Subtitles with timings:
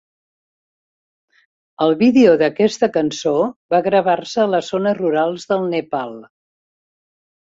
[1.87, 3.33] El vídeo d'aquesta cançó
[3.73, 6.17] va gravar-se a les zones rurals del Nepal.